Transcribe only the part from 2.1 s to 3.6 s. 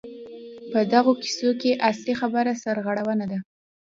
خبره سرغړونه ده.